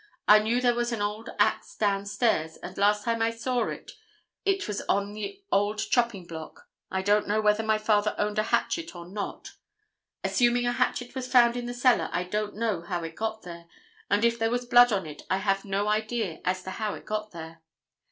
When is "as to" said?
16.43-16.71